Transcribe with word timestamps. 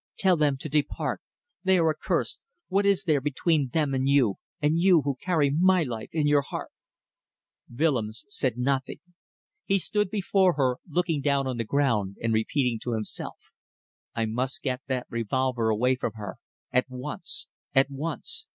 "Tell 0.17 0.35
them 0.35 0.57
to 0.57 0.67
depart. 0.67 1.21
They 1.63 1.77
are 1.77 1.91
accursed. 1.91 2.39
What 2.69 2.87
is 2.87 3.03
there 3.03 3.21
between 3.21 3.69
them 3.69 3.93
and 3.93 4.09
you 4.09 4.37
and 4.59 4.79
you 4.79 5.03
who 5.03 5.13
carry 5.21 5.51
my 5.51 5.83
life 5.83 6.09
in 6.11 6.25
your 6.25 6.41
heart!" 6.41 6.71
Willems 7.69 8.25
said 8.27 8.57
nothing. 8.57 8.99
He 9.63 9.77
stood 9.77 10.09
before 10.09 10.53
her 10.53 10.77
looking 10.89 11.21
down 11.21 11.45
on 11.45 11.57
the 11.57 11.63
ground 11.63 12.17
and 12.19 12.33
repeating 12.33 12.79
to 12.79 12.93
himself: 12.93 13.37
I 14.15 14.25
must 14.25 14.63
get 14.63 14.81
that 14.87 15.05
revolver 15.07 15.69
away 15.69 15.93
from 15.93 16.13
her, 16.13 16.37
at 16.71 16.85
once, 16.89 17.47
at 17.75 17.91
once. 17.91 18.47